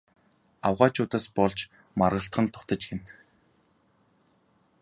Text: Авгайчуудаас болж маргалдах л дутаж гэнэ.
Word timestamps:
Авгайчуудаас 0.67 1.25
болж 1.37 1.59
маргалдах 1.99 2.39
л 2.47 2.53
дутаж 2.53 2.81
гэнэ. 2.89 3.05